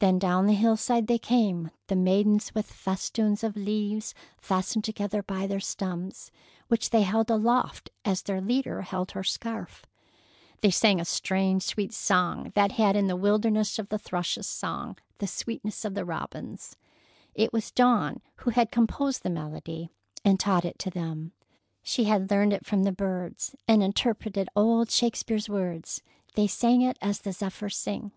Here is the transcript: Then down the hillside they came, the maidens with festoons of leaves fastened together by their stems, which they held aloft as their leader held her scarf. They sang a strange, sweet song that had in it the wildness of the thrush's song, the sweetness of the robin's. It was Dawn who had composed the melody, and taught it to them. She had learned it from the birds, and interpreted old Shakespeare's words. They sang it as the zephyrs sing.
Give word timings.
Then 0.00 0.18
down 0.18 0.44
the 0.46 0.52
hillside 0.52 1.06
they 1.06 1.16
came, 1.16 1.70
the 1.86 1.96
maidens 1.96 2.54
with 2.54 2.70
festoons 2.70 3.42
of 3.42 3.56
leaves 3.56 4.12
fastened 4.36 4.84
together 4.84 5.22
by 5.22 5.46
their 5.46 5.60
stems, 5.60 6.30
which 6.68 6.90
they 6.90 7.04
held 7.04 7.30
aloft 7.30 7.88
as 8.04 8.20
their 8.20 8.42
leader 8.42 8.82
held 8.82 9.12
her 9.12 9.24
scarf. 9.24 9.86
They 10.60 10.70
sang 10.70 11.00
a 11.00 11.06
strange, 11.06 11.62
sweet 11.62 11.94
song 11.94 12.52
that 12.54 12.72
had 12.72 12.96
in 12.96 13.06
it 13.06 13.08
the 13.08 13.16
wildness 13.16 13.78
of 13.78 13.88
the 13.88 13.96
thrush's 13.98 14.46
song, 14.46 14.98
the 15.20 15.26
sweetness 15.26 15.86
of 15.86 15.94
the 15.94 16.04
robin's. 16.04 16.76
It 17.34 17.50
was 17.50 17.70
Dawn 17.70 18.20
who 18.40 18.50
had 18.50 18.70
composed 18.70 19.22
the 19.22 19.30
melody, 19.30 19.88
and 20.22 20.38
taught 20.38 20.66
it 20.66 20.78
to 20.80 20.90
them. 20.90 21.32
She 21.82 22.04
had 22.04 22.30
learned 22.30 22.52
it 22.52 22.66
from 22.66 22.82
the 22.82 22.92
birds, 22.92 23.56
and 23.66 23.82
interpreted 23.82 24.50
old 24.54 24.90
Shakespeare's 24.90 25.48
words. 25.48 26.02
They 26.34 26.46
sang 26.46 26.82
it 26.82 26.98
as 27.00 27.20
the 27.22 27.32
zephyrs 27.32 27.78
sing. 27.78 28.12